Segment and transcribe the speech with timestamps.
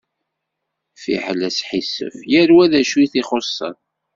[1.01, 3.75] Fiḥel asḥisef, yal wa d acu i t-ixuṣen.